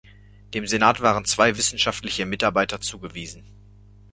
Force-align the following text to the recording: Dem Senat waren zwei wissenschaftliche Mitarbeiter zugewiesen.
Dem 0.55 0.65
Senat 0.65 1.01
waren 1.01 1.25
zwei 1.25 1.57
wissenschaftliche 1.57 2.25
Mitarbeiter 2.25 2.81
zugewiesen. 2.81 3.45